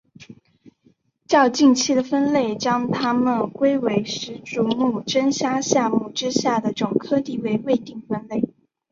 [1.27, 8.49] 较近期的分类将它们归为十足目真虾下目之下的总科地位未定分类。